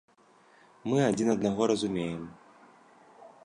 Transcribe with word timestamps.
Мы 0.91 0.97
адзін 1.09 1.27
аднаго 1.35 1.67
разумеем. 1.73 2.21